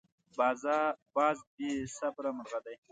باز 1.17 1.39
بې 1.55 1.69
صبره 1.97 2.29
مرغه 2.37 2.59
دی 2.65 2.75